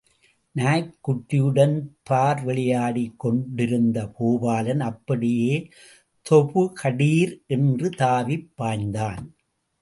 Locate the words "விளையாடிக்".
2.43-3.19